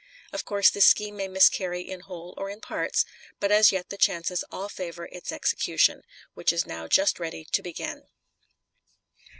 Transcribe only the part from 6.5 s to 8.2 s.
is now just ready to begin."